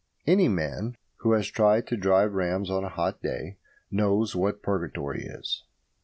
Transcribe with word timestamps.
Any 0.25 0.47
man 0.49 0.97
who 1.17 1.33
has 1.33 1.45
tried 1.45 1.85
to 1.85 1.95
drive 1.95 2.33
rams 2.33 2.71
on 2.71 2.83
a 2.83 2.89
hot 2.89 3.21
day 3.21 3.57
knows 3.91 4.35
what 4.35 4.63
purgatory 4.63 5.23
is. 5.25 5.63